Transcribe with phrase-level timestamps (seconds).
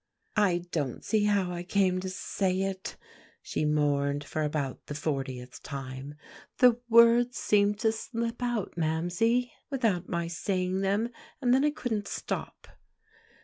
[0.37, 2.97] "I don't see how I came to say it,"
[3.43, 6.15] she mourned for about the fortieth time;
[6.57, 11.09] "the words seemed to slip out, Mamsie, without my saying them;
[11.39, 12.67] and then I couldn't stop."